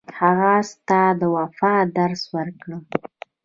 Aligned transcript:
هغه 0.19 0.49
اس 0.61 0.69
ته 0.87 1.01
د 1.19 1.21
وفا 1.35 1.75
درس 1.97 2.21
ورکړ. 2.35 2.69